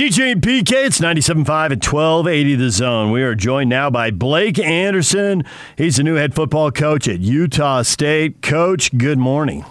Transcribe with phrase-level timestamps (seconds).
[0.00, 3.10] DJ and PK, it's 97.5 and 1280 The Zone.
[3.10, 5.44] We are joined now by Blake Anderson.
[5.76, 8.40] He's the new head football coach at Utah State.
[8.40, 9.66] Coach, good morning.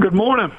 [0.00, 0.50] Good morning.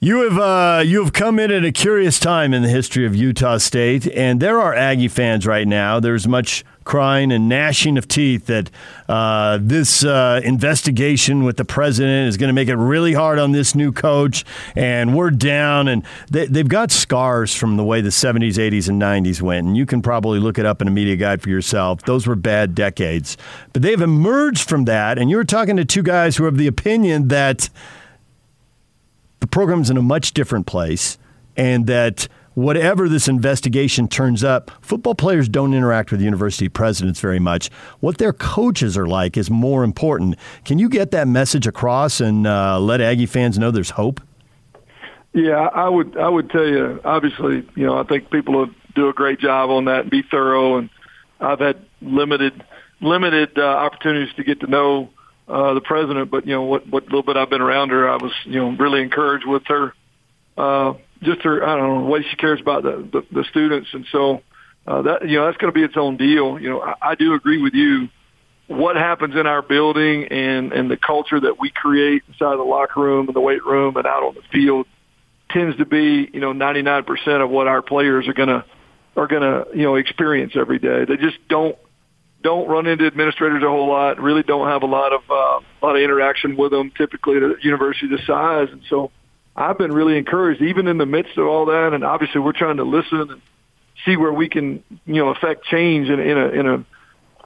[0.00, 3.14] You have uh, you have come in at a curious time in the history of
[3.14, 6.00] Utah State, and there are Aggie fans right now.
[6.00, 8.70] There's much crying and gnashing of teeth that
[9.08, 13.52] uh, this uh, investigation with the president is going to make it really hard on
[13.52, 14.44] this new coach,
[14.76, 15.88] and we're down.
[15.88, 19.76] And they, they've got scars from the way the 70s, 80s, and 90s went, and
[19.76, 22.02] you can probably look it up in a media guide for yourself.
[22.02, 23.36] Those were bad decades,
[23.72, 25.18] but they've emerged from that.
[25.18, 27.68] And you were talking to two guys who have the opinion that
[29.40, 31.18] the program's in a much different place
[31.56, 37.38] and that whatever this investigation turns up, football players don't interact with university presidents very
[37.38, 37.70] much.
[38.00, 40.36] What their coaches are like is more important.
[40.64, 44.20] Can you get that message across and uh, let Aggie fans know there's hope?
[45.32, 46.16] Yeah, I would.
[46.18, 47.00] I would tell you.
[47.04, 50.22] Obviously, you know, I think people will do a great job on that and be
[50.22, 50.76] thorough.
[50.76, 50.90] And
[51.40, 52.62] I've had limited
[53.00, 55.10] limited uh, opportunities to get to know
[55.48, 58.16] uh, the president, but you know what what little bit I've been around her, I
[58.16, 59.94] was you know really encouraged with her,
[60.56, 63.88] uh, just her I don't know the way she cares about the the, the students,
[63.92, 64.42] and so
[64.86, 66.58] uh, that you know that's going to be its own deal.
[66.58, 68.08] You know I, I do agree with you.
[68.68, 73.00] What happens in our building and and the culture that we create inside the locker
[73.00, 74.86] room and the weight room and out on the field
[75.50, 78.64] tends to be you know 99% of what our players are going to
[79.16, 81.04] are going to you know experience every day.
[81.04, 81.76] They just don't
[82.42, 84.20] don't run into administrators a whole lot.
[84.20, 86.92] Really don't have a lot of uh, a lot of interaction with them.
[86.96, 89.10] Typically at a university this size, and so
[89.54, 91.92] I've been really encouraged, even in the midst of all that.
[91.92, 93.42] And obviously, we're trying to listen and
[94.04, 96.84] see where we can, you know, affect change in, in a in a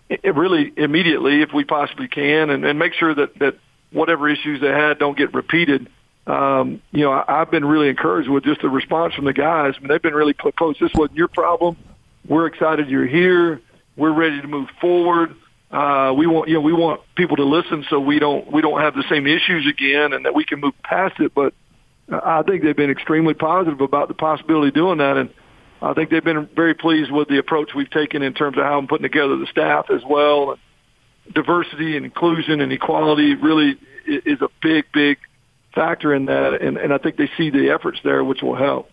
[0.09, 3.59] it really immediately if we possibly can, and, and make sure that that
[3.93, 5.89] whatever issues they had don't get repeated.
[6.27, 9.75] Um, you know, I, I've been really encouraged with just the response from the guys.
[9.77, 10.77] I mean, they've been really close.
[10.81, 11.77] This wasn't your problem.
[12.27, 13.61] We're excited you're here
[13.97, 15.35] we're ready to move forward.
[15.71, 18.81] Uh, we want, you know, we want people to listen so we don't, we don't
[18.81, 21.35] have the same issues again and that we can move past it.
[21.35, 21.55] But
[22.09, 25.17] I think they've been extremely positive about the possibility of doing that.
[25.17, 25.31] And
[25.83, 28.79] I think they've been very pleased with the approach we've taken in terms of how
[28.79, 30.53] I'm putting together the staff as well.
[30.53, 35.19] And diversity and inclusion and equality really is a big, big
[35.75, 36.63] factor in that.
[36.63, 38.91] And, and I think they see the efforts there, which will help.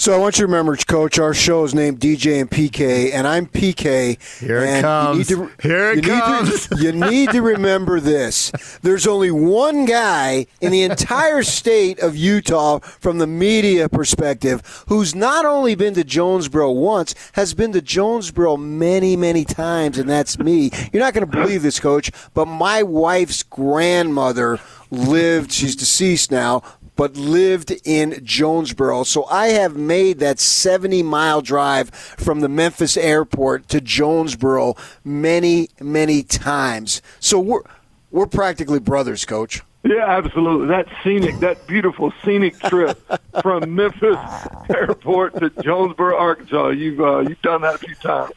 [0.00, 3.28] So I want you to remember, Coach, our show is named DJ and PK, and
[3.28, 4.16] I'm PK.
[4.40, 5.28] Here it comes.
[5.28, 6.70] To, Here it you comes.
[6.70, 8.50] Need to, you need to remember this.
[8.80, 15.14] There's only one guy in the entire state of Utah, from the media perspective, who's
[15.14, 20.38] not only been to Jonesboro once, has been to Jonesboro many, many times, and that's
[20.38, 20.70] me.
[20.94, 26.62] You're not going to believe this, Coach, but my wife's grandmother lived, she's deceased now,
[27.00, 29.04] but lived in Jonesboro.
[29.04, 35.70] So I have made that 70 mile drive from the Memphis airport to Jonesboro many,
[35.80, 37.00] many times.
[37.18, 37.62] So we're,
[38.10, 39.62] we're practically brothers, coach.
[39.82, 40.66] Yeah, absolutely.
[40.66, 43.00] That scenic, that beautiful scenic trip
[43.40, 44.18] from Memphis
[44.68, 46.68] Airport to Jonesboro, Arkansas.
[46.68, 48.34] You've uh, you've done that a few times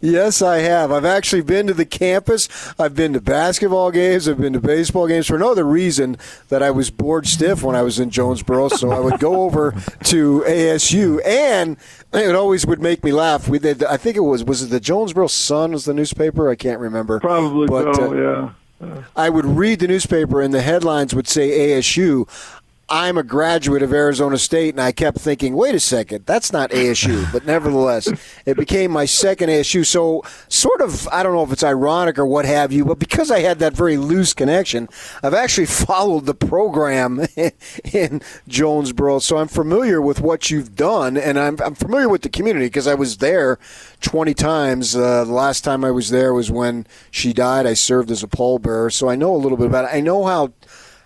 [0.00, 0.90] yes, I have.
[0.92, 2.48] I've actually been to the campus.
[2.78, 4.28] I've been to basketball games.
[4.28, 6.16] I've been to baseball games for no other reason
[6.48, 8.68] that I was bored stiff when I was in Jonesboro.
[8.68, 9.72] So I would go over
[10.04, 11.76] to ASU, and
[12.12, 13.48] it always would make me laugh.
[13.48, 13.84] We did.
[13.84, 16.48] I think it was was it the Jonesboro Sun was the newspaper.
[16.48, 17.20] I can't remember.
[17.20, 18.12] Probably but, so.
[18.12, 18.52] Uh, yeah.
[19.14, 22.26] I would read the newspaper, and the headlines would say ASU.
[22.92, 26.70] I'm a graduate of Arizona State, and I kept thinking, wait a second, that's not
[26.70, 27.30] ASU.
[27.32, 28.12] But nevertheless,
[28.44, 29.86] it became my second ASU.
[29.86, 33.30] So, sort of, I don't know if it's ironic or what have you, but because
[33.30, 34.88] I had that very loose connection,
[35.22, 37.28] I've actually followed the program
[37.92, 39.20] in Jonesboro.
[39.20, 42.88] So I'm familiar with what you've done, and I'm, I'm familiar with the community because
[42.88, 43.60] I was there
[44.00, 44.96] 20 times.
[44.96, 47.66] Uh, the last time I was there was when she died.
[47.66, 49.96] I served as a pallbearer, so I know a little bit about it.
[49.96, 50.52] I know how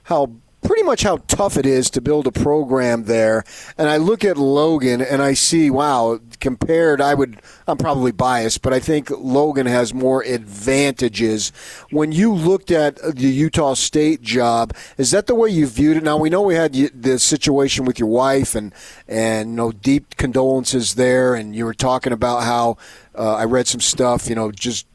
[0.05, 0.31] how
[0.64, 3.44] pretty much how tough it is to build a program there.
[3.78, 8.62] And I look at Logan and I see, wow, compared, I would, I'm probably biased,
[8.62, 11.52] but I think Logan has more advantages.
[11.90, 16.02] When you looked at the Utah State job, is that the way you viewed it?
[16.02, 18.72] Now we know we had the situation with your wife and
[19.06, 22.76] and you know deep condolences there, and you were talking about how
[23.14, 24.87] uh, I read some stuff, you know, just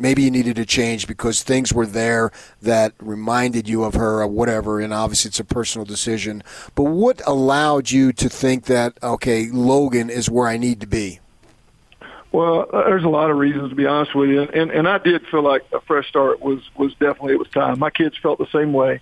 [0.00, 2.30] maybe you needed to change because things were there
[2.62, 6.42] that reminded you of her or whatever, and obviously it's a personal decision.
[6.74, 11.20] But what allowed you to think that, okay, Logan is where I need to be?
[12.32, 14.98] Well, uh, there's a lot of reasons to be honest with you, and and I
[14.98, 17.78] did feel like a fresh start was was definitely it was time.
[17.78, 19.00] My kids felt the same way.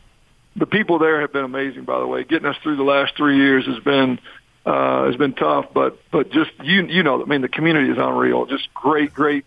[0.59, 1.85] the people there have been amazing.
[1.85, 4.19] By the way, getting us through the last three years has been
[4.67, 7.99] uh, has been tough, but but just you you know, I mean, the community is
[7.99, 8.47] unreal.
[8.47, 9.45] Just great, great,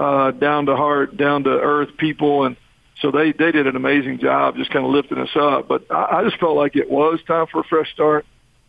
[0.00, 2.56] uh, down to heart, down to earth people, and
[3.02, 5.68] so they they did an amazing job, just kind of lifting us up.
[5.68, 8.24] But I, I just felt like it was time for a fresh start.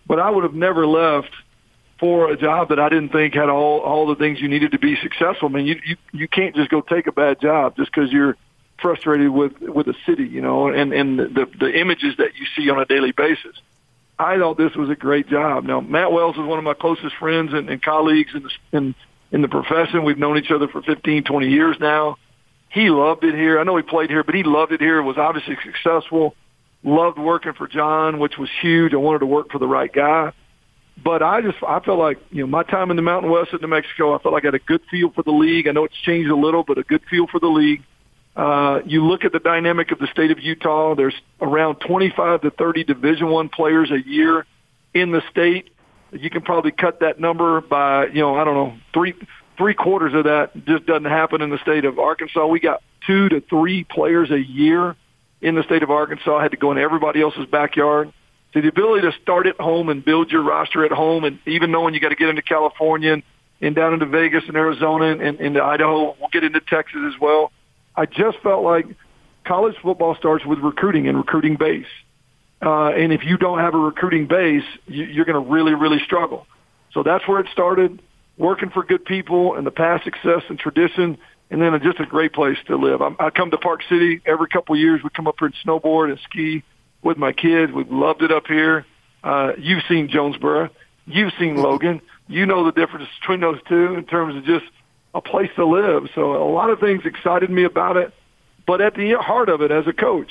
[0.06, 1.32] But I would have never left
[2.00, 4.80] for a job that I didn't think had all all the things you needed to
[4.80, 5.48] be successful.
[5.48, 8.36] I mean, you you you can't just go take a bad job just because you're
[8.82, 12.70] frustrated with with the city, you know, and and the the images that you see
[12.70, 13.56] on a daily basis.
[14.20, 15.64] I thought this was a great job.
[15.64, 18.96] Now, Matt Wells is one of my closest friends and, and colleagues in the in
[19.32, 20.04] in the profession.
[20.04, 22.18] We've known each other for 15, 20 years now.
[22.70, 23.60] He loved it here.
[23.60, 25.02] I know he played here, but he loved it here.
[25.02, 26.36] Was obviously successful.
[26.84, 28.94] Loved working for John, which was huge.
[28.94, 30.32] I wanted to work for the right guy.
[31.04, 33.62] But I just I felt like you know my time in the Mountain West at
[33.62, 35.68] New Mexico, I felt like I had a good feel for the league.
[35.68, 37.84] I know it's changed a little, but a good feel for the league.
[38.36, 40.96] Uh, you look at the dynamic of the state of Utah.
[40.96, 44.46] There's around 25 to 30 Division One players a year
[44.94, 45.71] in the state.
[46.12, 49.14] You can probably cut that number by you know I don't know three
[49.58, 52.46] three quarters of that just doesn't happen in the state of Arkansas.
[52.48, 54.96] We got two to three players a year
[55.42, 56.42] in the state of Arkansas.
[56.42, 58.12] Had to go in everybody else's backyard.
[58.54, 61.72] So the ability to start at home and build your roster at home, and even
[61.72, 63.24] knowing you got to get into California and,
[63.62, 67.20] and down into Vegas and Arizona and, and into Idaho, we'll get into Texas as
[67.22, 67.54] well
[67.96, 68.86] I just felt like
[69.46, 71.86] college football starts with recruiting and recruiting base.
[72.62, 76.00] Uh, and if you don't have a recruiting base, you, you're going to really, really
[76.06, 76.46] struggle.
[76.94, 78.02] So that's where it started,
[78.38, 81.18] working for good people and the past success and tradition,
[81.50, 83.02] and then just a great place to live.
[83.02, 85.02] I, I come to Park City every couple of years.
[85.04, 86.64] We come up here and snowboard and ski
[87.02, 87.72] with my kids.
[87.72, 88.86] We've loved it up here.
[89.24, 90.70] Uh, you've seen Jonesboro.
[91.06, 92.02] You've seen Logan.
[92.28, 94.66] You know the difference between those two in terms of just–
[95.14, 96.10] a place to live.
[96.16, 98.14] So a lot of things excited me about it.
[98.66, 100.30] But at the heart of it as a coach,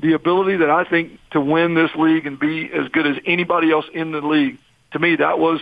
[0.00, 3.70] the ability that I think to win this league and be as good as anybody
[3.70, 4.58] else in the league,
[4.92, 5.60] to me, that was,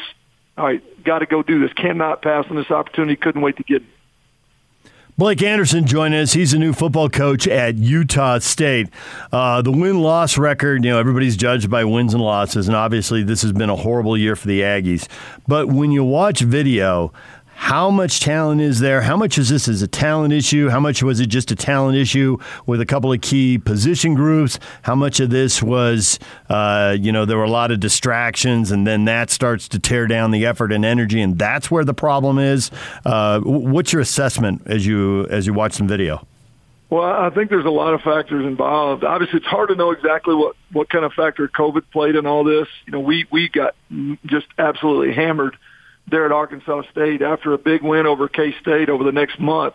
[0.57, 1.73] all right, got to go do this.
[1.73, 3.17] Cannot pass on this opportunity.
[3.17, 3.89] Couldn't wait to get it.
[5.19, 6.33] Blake Anderson joined us.
[6.33, 8.89] He's a new football coach at Utah State.
[9.33, 13.25] Uh, the win loss record, you know, everybody's judged by wins and losses, and obviously
[13.25, 15.09] this has been a horrible year for the Aggies.
[15.49, 17.13] But when you watch video,
[17.59, 19.03] how much talent is there?
[19.03, 20.69] How much is this as a talent issue?
[20.69, 24.61] How much was it just a talent issue with a couple of key position groups?
[24.83, 28.87] How much of this was, uh, you know, there were a lot of distractions, and
[28.87, 32.39] then that starts to tear down the effort and energy, and that's where the problem
[32.39, 32.71] is.
[33.05, 36.25] Uh, what's your assessment as you as you watch some video?
[36.91, 39.03] Well, I think there's a lot of factors involved.
[39.03, 42.45] Obviously, it's hard to know exactly what what kind of factor COVID played in all
[42.45, 42.69] this.
[42.87, 43.75] You know, we we got
[44.25, 45.57] just absolutely hammered
[46.11, 49.75] there at Arkansas State after a big win over K-State over the next month.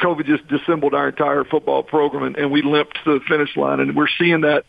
[0.00, 3.80] COVID just dissembled our entire football program and, and we limped to the finish line.
[3.80, 4.64] And we're seeing that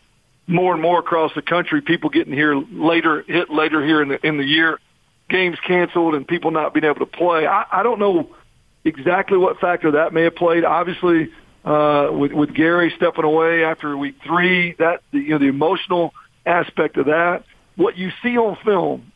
[0.46, 1.80] more and more across the country.
[1.80, 4.78] People getting here later, hit later here in the in the year,
[5.28, 7.46] games canceled, and people not being able to play.
[7.46, 8.34] I, I don't know
[8.84, 10.64] exactly what factor that may have played.
[10.64, 11.30] Obviously,
[11.64, 16.12] uh, with with Gary stepping away after week three, that you know the emotional
[16.44, 17.44] aspect of that.
[17.76, 19.11] What you see on film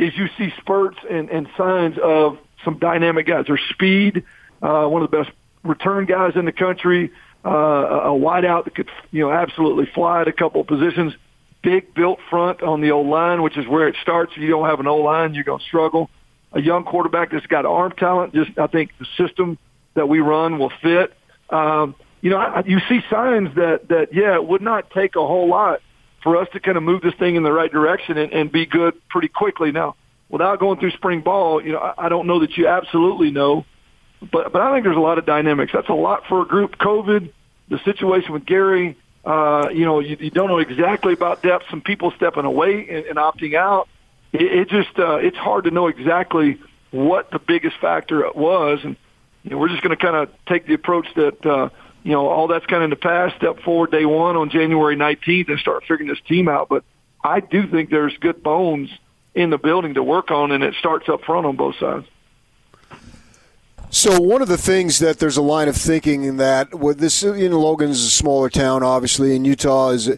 [0.00, 3.44] is you see spurts and, and signs of some dynamic guys.
[3.46, 4.24] There's speed,
[4.62, 5.30] uh, one of the best
[5.62, 7.12] return guys in the country,
[7.44, 11.12] uh, a wideout that could, you know, absolutely fly at a couple of positions.
[11.62, 14.32] Big built front on the O-line, which is where it starts.
[14.34, 16.08] If you don't have an O-line, you're going to struggle.
[16.52, 18.34] A young quarterback that's got arm talent.
[18.34, 19.58] Just I think the system
[19.94, 21.12] that we run will fit.
[21.50, 25.26] Um, you know, I, you see signs that that yeah, it would not take a
[25.26, 25.80] whole lot
[26.22, 28.66] for us to kind of move this thing in the right direction and, and be
[28.66, 29.72] good pretty quickly.
[29.72, 29.96] Now,
[30.28, 33.64] without going through spring ball, you know, I, I don't know that you absolutely know,
[34.20, 35.72] but but I think there's a lot of dynamics.
[35.72, 36.76] That's a lot for a group.
[36.76, 37.32] COVID,
[37.68, 41.64] the situation with Gary, uh, you know, you, you don't know exactly about depth.
[41.70, 43.88] Some people stepping away and, and opting out.
[44.32, 46.58] It, it just uh, it's hard to know exactly
[46.90, 48.96] what the biggest factor was, and
[49.42, 51.46] you know, we're just going to kind of take the approach that.
[51.46, 51.70] Uh,
[52.02, 53.36] you know, all that's kind of in the past.
[53.36, 56.68] Step forward day one on January 19th and start figuring this team out.
[56.68, 56.84] But
[57.22, 58.90] I do think there's good bones
[59.34, 62.06] in the building to work on, and it starts up front on both sides.
[63.90, 67.22] So one of the things that there's a line of thinking in that with this,
[67.22, 70.16] you know, Logan's a smaller town, obviously, and Utah is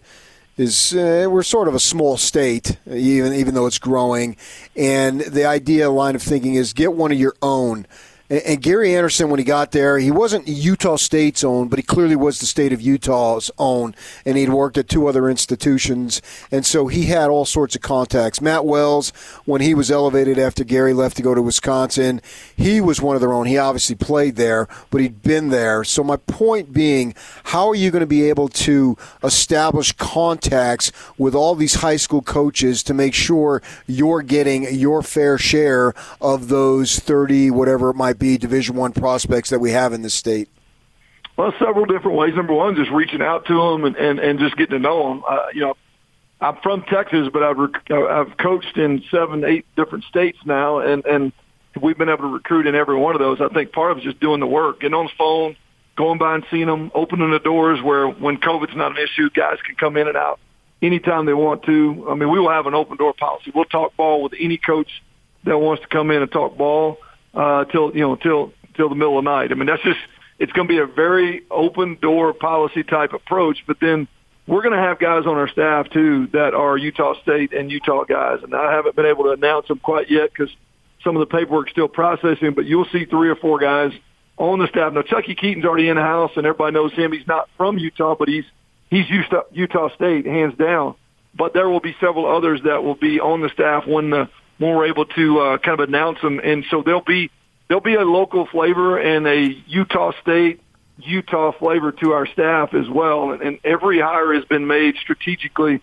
[0.59, 4.37] is uh, we're sort of a small state, even even though it's growing,
[4.77, 7.87] and the idea line of thinking is get one of your own
[8.33, 11.83] And, and Gary Anderson, when he got there, he wasn't Utah State's own, but he
[11.83, 16.65] clearly was the state of Utah's own, and he'd worked at two other institutions, and
[16.65, 18.41] so he had all sorts of contacts.
[18.41, 19.11] Matt Wells,
[19.45, 22.23] when he was elevated after Gary left to go to Wisconsin,
[22.57, 23.47] he was one of their own.
[23.47, 25.85] He obviously played there, but he'd been there.
[25.85, 31.35] So my point being, how are you going to be able to establish contacts with
[31.35, 36.99] all these high school coaches to make sure you're getting your fair share of those
[36.99, 40.49] 30 whatever it might be division 1 prospects that we have in the state?
[41.37, 42.35] Well, several different ways.
[42.35, 45.25] Number one, just reaching out to them and, and, and just getting to know them.
[45.29, 45.77] Uh, you know,
[46.41, 51.05] I'm from Texas, but I've rec- I've coached in seven, eight different states now, and
[51.07, 51.33] and
[51.81, 53.41] we've been able to recruit in every one of those.
[53.41, 55.57] I think part of it's just doing the work, getting on the phone,
[55.97, 59.59] going by and seeing them, opening the doors where when COVID's not an issue, guys
[59.65, 60.41] can come in and out
[60.83, 62.07] anytime they want to.
[62.11, 63.53] I mean, we will have an open door policy.
[63.55, 64.91] We'll talk ball with any coach
[65.45, 66.99] that wants to come in and talk ball
[67.35, 69.53] uh, till you know till till the middle of the night.
[69.53, 70.01] I mean, that's just
[70.39, 73.59] it's going to be a very open door policy type approach.
[73.67, 74.09] But then
[74.47, 78.05] we're going to have guys on our staff too that are Utah State and Utah
[78.05, 80.55] guys, and I haven't been able to announce them quite yet because
[81.05, 82.55] some of the paperwork's still processing.
[82.55, 83.93] But you'll see three or four guys
[84.37, 84.93] on the staff.
[84.93, 87.13] Now, Chuckie Keeton's already in the house, and everybody knows him.
[87.13, 88.45] He's not from Utah, but he's
[88.91, 90.97] he's Utah, Utah State hands down.
[91.35, 94.87] But there will be several others that will be on the staff when the we're
[94.87, 97.31] able to uh, kind of announce them, and so there'll be
[97.69, 100.61] there'll be a local flavor and a Utah State
[100.99, 103.33] Utah flavor to our staff as well.
[103.33, 105.81] And, and every hire has been made strategically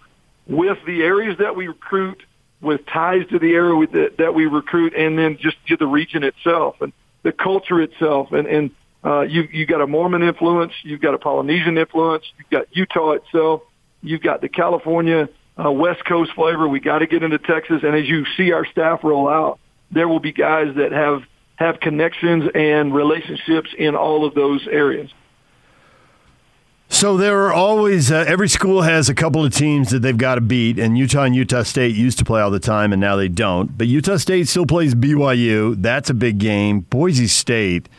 [0.48, 2.24] with the areas that we recruit,
[2.62, 6.24] with ties to the area that, that we recruit, and then just to the region
[6.24, 8.32] itself and the culture itself.
[8.32, 8.72] And, and
[9.04, 13.12] uh, you you got a Mormon influence, you've got a Polynesian influence, you've got Utah
[13.12, 13.62] itself,
[14.02, 15.30] you've got the California
[15.64, 16.68] uh, West Coast flavor.
[16.68, 19.60] We got to get into Texas, and as you see our staff roll out,
[19.92, 21.24] there will be guys that have
[21.56, 25.12] have connections and relationships in all of those areas.
[26.88, 30.36] So there are always uh, every school has a couple of teams that they've got
[30.36, 33.16] to beat, and Utah and Utah State used to play all the time, and now
[33.16, 33.78] they don't.
[33.78, 35.76] But Utah State still plays BYU.
[35.82, 36.82] That's a big game.
[36.82, 37.90] Boise State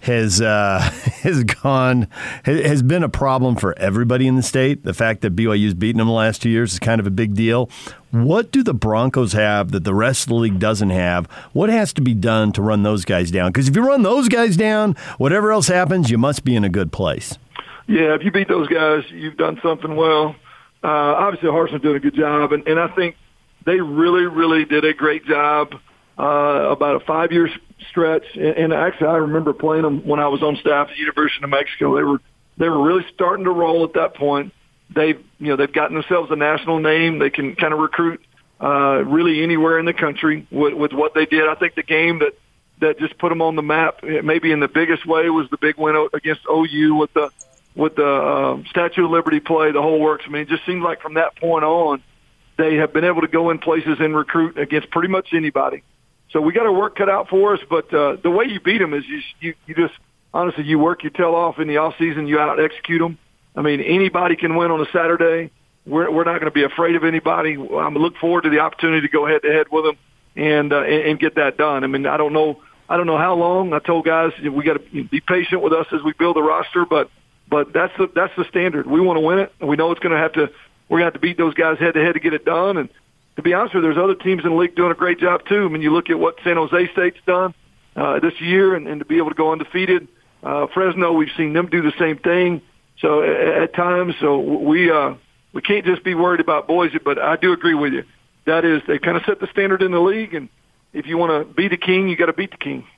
[0.00, 0.80] has uh,
[1.22, 2.08] has gone
[2.44, 4.84] has been a problem for everybody in the state.
[4.84, 7.34] The fact that BYU's beaten them the last two years is kind of a big
[7.34, 7.70] deal.
[8.10, 11.26] What do the Broncos have that the rest of the league doesn't have?
[11.52, 13.50] What has to be done to run those guys down?
[13.50, 16.70] Because if you run those guys down, whatever else happens, you must be in a
[16.70, 17.36] good place.
[17.86, 20.36] Yeah, if you beat those guys, you've done something well.
[20.82, 23.16] Uh, obviously, Harsin's doing a good job, and, and I think
[23.66, 25.74] they really, really did a great job
[26.18, 27.48] uh, about a five-year
[27.90, 28.24] stretch.
[28.34, 31.42] And, and actually, I remember playing them when I was on staff at the University
[31.42, 31.96] of New Mexico.
[31.96, 32.20] They were
[32.56, 34.52] they were really starting to roll at that point.
[34.94, 37.18] They've you know they've gotten themselves a national name.
[37.18, 38.20] They can kind of recruit
[38.60, 41.48] uh, really anywhere in the country with, with what they did.
[41.48, 42.32] I think the game that
[42.80, 45.76] that just put them on the map, maybe in the biggest way, was the big
[45.76, 47.30] win against OU with the
[47.74, 50.24] with the uh, Statue of Liberty play, the whole works.
[50.26, 52.02] I mean, it just seems like from that point on,
[52.56, 55.84] they have been able to go in places and recruit against pretty much anybody.
[56.32, 57.60] So we got our work cut out for us.
[57.68, 59.94] But uh, the way you beat them is you, you you just
[60.32, 62.26] honestly you work your tail off in the off season.
[62.26, 63.18] You out execute them.
[63.56, 65.50] I mean, anybody can win on a Saturday.
[65.86, 67.54] We're we're not going to be afraid of anybody.
[67.54, 69.96] I'm look forward to the opportunity to go head to head with them
[70.36, 71.84] and uh, and, and get that done.
[71.84, 72.60] I mean, I don't know.
[72.88, 73.72] I don't know how long.
[73.72, 76.84] I told guys we got to be patient with us as we build the roster,
[76.84, 77.10] but
[77.50, 78.86] but that's the that's the standard.
[78.86, 80.50] We want to win it, we know it's going to have to.
[80.88, 82.78] We're going to have to beat those guys head to head to get it done.
[82.78, 82.88] And
[83.38, 85.42] to be honest with you, there's other teams in the league doing a great job
[85.48, 85.64] too.
[85.64, 87.54] I mean, you look at what San Jose State's done
[87.94, 90.08] uh, this year, and, and to be able to go undefeated.
[90.42, 92.62] Uh, Fresno, we've seen them do the same thing.
[92.98, 95.14] So at, at times, so we uh,
[95.52, 96.98] we can't just be worried about Boise.
[96.98, 98.02] But I do agree with you.
[98.44, 100.48] That is, they kind of set the standard in the league, and
[100.92, 102.88] if you want to be the king, you got to beat the king.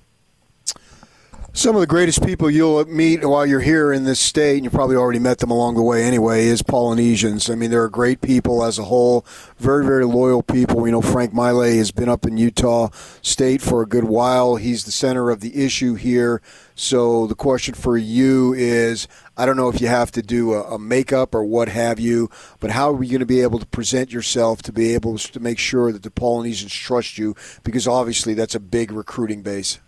[1.61, 4.71] Some of the greatest people you'll meet while you're here in this state, and you
[4.71, 7.51] probably already met them along the way anyway, is Polynesians.
[7.51, 9.27] I mean, they're a great people as a whole,
[9.59, 10.81] very, very loyal people.
[10.81, 12.89] We know Frank Maile has been up in Utah
[13.21, 14.57] State for a good while.
[14.57, 16.41] He's the center of the issue here.
[16.75, 20.63] So the question for you is I don't know if you have to do a,
[20.63, 23.67] a makeup or what have you, but how are you going to be able to
[23.67, 27.37] present yourself to be able to make sure that the Polynesians trust you?
[27.65, 29.79] Because obviously that's a big recruiting base.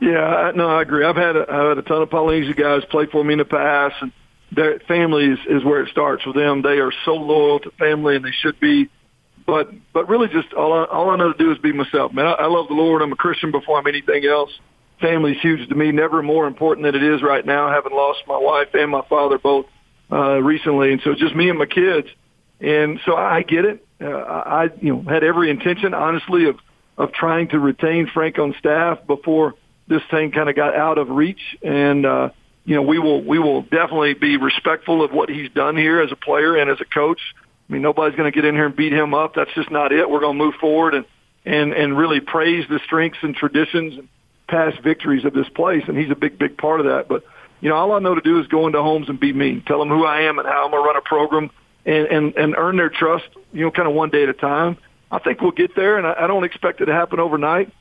[0.00, 1.04] Yeah, no, I agree.
[1.04, 3.44] I've had a, I've had a ton of Polynesian guys play for me in the
[3.44, 4.12] past, and
[4.52, 6.62] their family is, is where it starts with them.
[6.62, 8.90] They are so loyal to family, and they should be.
[9.46, 12.12] But but really, just all I, all I know to do is be myself.
[12.12, 13.02] Man, I, I love the Lord.
[13.02, 14.50] I'm a Christian before I'm anything else.
[15.00, 15.92] Family's huge to me.
[15.92, 17.70] Never more important than it is right now.
[17.70, 19.66] Having lost my wife and my father both
[20.10, 22.08] uh, recently, and so just me and my kids.
[22.60, 23.86] And so I get it.
[24.00, 26.56] Uh, I you know had every intention, honestly, of
[26.96, 29.54] of trying to retain Frank on staff before
[29.86, 32.30] this thing kind of got out of reach, and uh,
[32.64, 36.12] you know we will we will definitely be respectful of what he's done here as
[36.12, 37.20] a player and as a coach.
[37.68, 39.34] I mean, nobody's going to get in here and beat him up.
[39.34, 40.08] That's just not it.
[40.08, 41.04] We're going to move forward and
[41.44, 44.08] and and really praise the strengths and traditions and
[44.48, 45.82] past victories of this place.
[45.88, 47.08] And he's a big, big part of that.
[47.08, 47.24] But
[47.60, 49.78] you know, all I know to do is go into homes and be me, tell
[49.78, 51.50] them who I am and how I'm going to run a program,
[51.86, 53.28] and and and earn their trust.
[53.52, 54.76] You know, kind of one day at a time.
[55.10, 57.72] I think we'll get there, and I, I don't expect it to happen overnight.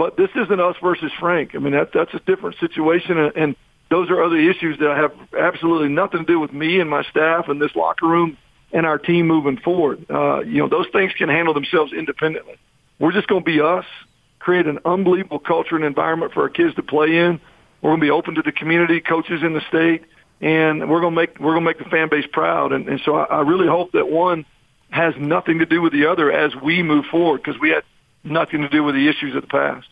[0.00, 1.54] But this isn't us versus Frank.
[1.54, 3.56] I mean, that that's a different situation, and, and
[3.90, 7.50] those are other issues that have absolutely nothing to do with me and my staff
[7.50, 8.38] and this locker room
[8.72, 10.06] and our team moving forward.
[10.08, 12.54] Uh, you know, those things can handle themselves independently.
[12.98, 13.84] We're just going to be us,
[14.38, 17.38] create an unbelievable culture and environment for our kids to play in.
[17.82, 20.04] We're going to be open to the community, coaches in the state,
[20.40, 22.72] and we're going to make we're going to make the fan base proud.
[22.72, 24.46] And, and so I, I really hope that one
[24.88, 27.82] has nothing to do with the other as we move forward because we had
[28.24, 29.86] nothing to do with the issues of the past.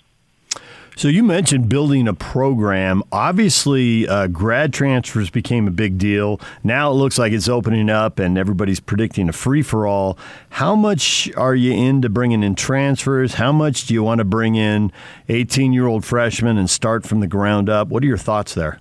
[0.99, 3.05] So you mentioned building a program.
[3.13, 6.41] Obviously, uh, grad transfers became a big deal.
[6.65, 10.19] Now it looks like it's opening up, and everybody's predicting a free for all.
[10.51, 13.35] How much are you into bringing in transfers?
[13.35, 14.91] How much do you want to bring in
[15.29, 17.87] 18 year old freshmen and start from the ground up?
[17.87, 18.81] What are your thoughts there?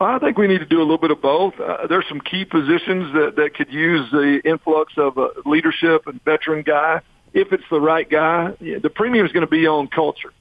[0.00, 1.60] I think we need to do a little bit of both.
[1.60, 6.22] Uh, there's some key positions that, that could use the influx of a leadership and
[6.24, 7.02] veteran guy
[7.32, 8.54] if it's the right guy.
[8.60, 10.32] The premium is going to be on culture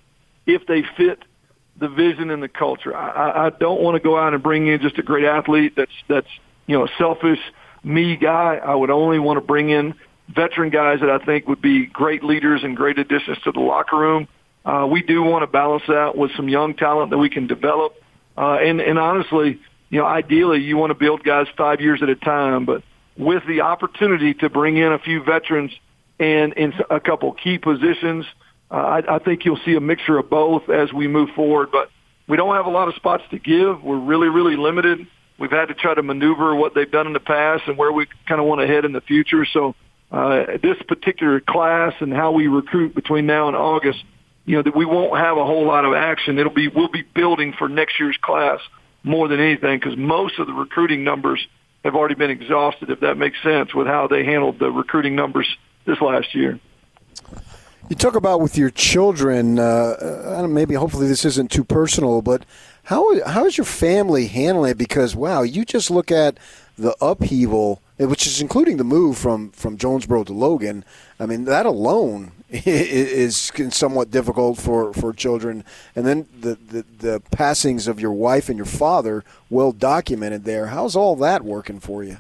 [0.45, 1.19] if they fit
[1.77, 2.95] the vision and the culture.
[2.95, 5.91] I, I don't want to go out and bring in just a great athlete that's
[6.07, 6.27] that's
[6.67, 7.39] you know a selfish
[7.83, 8.55] me guy.
[8.55, 9.93] I would only want to bring in
[10.33, 13.97] veteran guys that I think would be great leaders and great additions to the locker
[13.97, 14.27] room.
[14.65, 17.93] Uh, we do want to balance that with some young talent that we can develop.
[18.35, 22.09] Uh, and, and honestly, you know, ideally you want to build guys five years at
[22.09, 22.81] a time, but
[23.15, 25.71] with the opportunity to bring in a few veterans
[26.19, 28.25] and in a couple key positions–
[28.69, 31.69] uh, I, I think you'll see a mixture of both as we move forward.
[31.71, 31.89] But
[32.27, 33.83] we don't have a lot of spots to give.
[33.83, 35.07] We're really, really limited.
[35.37, 38.07] We've had to try to maneuver what they've done in the past and where we
[38.27, 39.45] kind of want to head in the future.
[39.45, 39.75] So
[40.11, 44.03] uh, this particular class and how we recruit between now and August,
[44.45, 46.39] you know, that we won't have a whole lot of action.
[46.39, 48.59] It'll be we'll be building for next year's class
[49.03, 51.45] more than anything because most of the recruiting numbers
[51.83, 52.89] have already been exhausted.
[52.89, 55.47] If that makes sense with how they handled the recruiting numbers
[55.85, 56.59] this last year.
[57.89, 59.59] You talk about with your children.
[59.59, 62.43] Uh, maybe hopefully this isn't too personal, but
[62.85, 64.77] how how is your family handling it?
[64.77, 66.37] Because wow, you just look at
[66.77, 70.83] the upheaval, which is including the move from from Jonesboro to Logan.
[71.19, 75.63] I mean, that alone is somewhat difficult for, for children.
[75.95, 80.67] And then the, the, the passings of your wife and your father, well documented there.
[80.67, 82.17] How's all that working for you?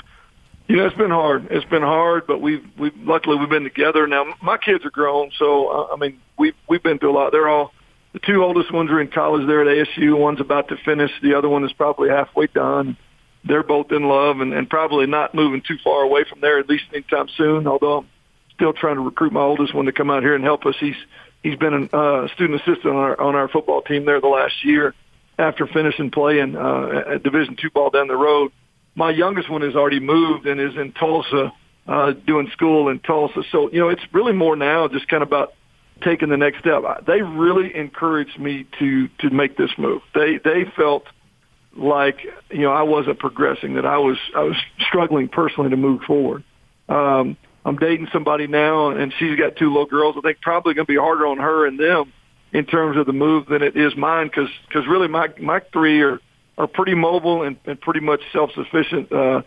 [0.67, 1.47] You know, it's been hard.
[1.51, 4.33] It's been hard, but we've we've luckily we've been together now.
[4.41, 7.31] My kids are grown, so uh, I mean we've we've been through a lot.
[7.31, 7.71] They're all
[8.13, 10.17] the two oldest ones are in college there at ASU.
[10.17, 11.11] One's about to finish.
[11.21, 12.97] The other one is probably halfway done.
[13.43, 16.67] They're both in love and, and probably not moving too far away from there at
[16.67, 17.67] least anytime soon.
[17.67, 18.09] Although I'm
[18.55, 20.75] still trying to recruit my oldest one to come out here and help us.
[20.79, 20.95] He's
[21.43, 24.65] he's been a uh, student assistant on our on our football team there the last
[24.65, 24.95] year
[25.37, 28.51] after finishing playing uh, at Division two ball down the road
[28.95, 31.53] my youngest one has already moved and is in Tulsa
[31.87, 33.43] uh, doing school in Tulsa.
[33.51, 35.53] So, you know, it's really more now just kind of about
[36.03, 36.81] taking the next step.
[37.05, 40.01] They really encouraged me to to make this move.
[40.13, 41.03] They they felt
[41.75, 42.17] like
[42.49, 44.55] you know I wasn't progressing, that I was I was
[44.87, 46.43] struggling personally to move forward.
[46.89, 50.15] Um, I'm dating somebody now, and she's got two little girls.
[50.17, 52.11] I think probably going to be harder on her and them
[52.53, 56.01] in terms of the move than it is mine, because because really my my three
[56.01, 56.19] are
[56.57, 59.11] are pretty mobile and, and pretty much self-sufficient.
[59.11, 59.41] Uh,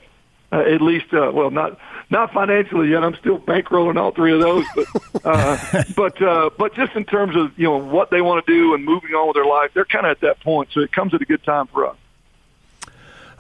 [0.51, 3.05] uh, at least, uh, well, not not financially yet.
[3.05, 7.37] I'm still bankrolling all three of those, but uh, but uh, but just in terms
[7.37, 9.85] of you know what they want to do and moving on with their life, they're
[9.85, 10.71] kind of at that point.
[10.73, 11.97] So it comes at a good time for us.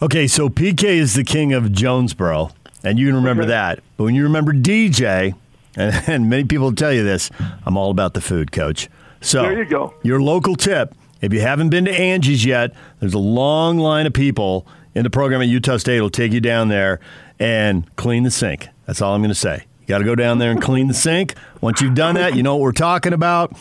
[0.02, 2.50] Okay, so PK is the king of Jonesboro,
[2.84, 3.52] and you can remember okay.
[3.52, 3.80] that.
[3.96, 5.34] But when you remember DJ,
[5.76, 7.30] and, and many people tell you this,
[7.64, 8.90] I'm all about the food, Coach.
[9.22, 9.94] So there you go.
[10.02, 14.12] Your local tip if you haven't been to Angie's yet, there's a long line of
[14.12, 17.00] people in the program at Utah State will take you down there
[17.38, 18.68] and clean the sink.
[18.86, 19.64] That's all I'm going to say.
[19.82, 21.34] You got to go down there and clean the sink.
[21.60, 23.56] Once you've done that, you know what we're talking about.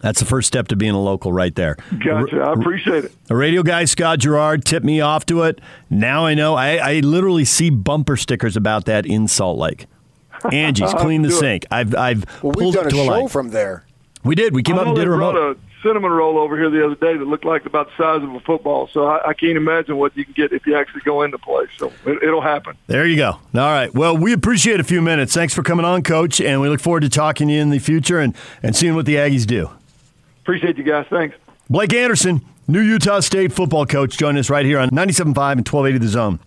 [0.00, 1.76] That's the first step to being a local right there.
[1.98, 2.40] Gotcha.
[2.40, 3.12] I appreciate it.
[3.30, 5.60] A radio guy, Scott Gerard, tipped me off to it.
[5.90, 6.54] Now I know.
[6.54, 9.86] I, I literally see bumper stickers about that in Salt Lake.
[10.52, 11.66] Angie's clean the sink.
[11.70, 13.30] I've I've well, pulled we've done it to a show light.
[13.30, 13.84] from there.
[14.22, 14.54] We did.
[14.54, 17.16] We came I up and did a remote cinnamon roll over here the other day
[17.16, 18.88] that looked like about the size of a football.
[18.88, 21.66] So I, I can't imagine what you can get if you actually go into play.
[21.76, 22.76] So it, it'll happen.
[22.86, 23.30] There you go.
[23.30, 23.92] All right.
[23.94, 25.34] Well, we appreciate a few minutes.
[25.34, 27.78] Thanks for coming on, Coach, and we look forward to talking to you in the
[27.78, 29.70] future and, and seeing what the Aggies do.
[30.42, 31.06] Appreciate you guys.
[31.10, 31.36] Thanks.
[31.70, 35.98] Blake Anderson, new Utah State football coach, joining us right here on 97.5 and 1280
[35.98, 36.40] The Zone.